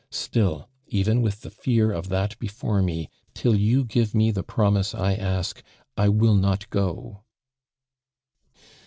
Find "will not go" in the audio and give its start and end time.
6.09-7.21